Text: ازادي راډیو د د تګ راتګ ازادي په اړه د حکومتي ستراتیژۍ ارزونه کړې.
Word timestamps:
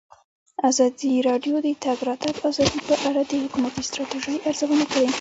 ازادي 0.69 1.11
راډیو 1.27 1.55
د 1.61 1.63
د 1.65 1.69
تګ 1.83 1.97
راتګ 2.09 2.35
ازادي 2.49 2.79
په 2.87 2.95
اړه 3.07 3.21
د 3.29 3.31
حکومتي 3.43 3.81
ستراتیژۍ 3.89 4.37
ارزونه 4.49 4.85
کړې. 4.91 5.07